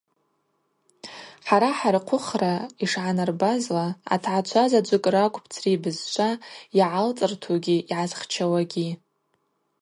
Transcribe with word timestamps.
Хӏара 1.45 1.71
хӏырхъвыхра 1.77 2.53
йшгӏанарбазла, 2.83 3.85
атгӏачвазаджвыкӏ 4.13 5.09
ракӏвпӏ 5.13 5.49
цри 5.53 5.71
бызшва 5.81 6.29
йагӏалцӏыртугьи 6.77 7.77
йгӏазхчауагьи. 7.81 8.89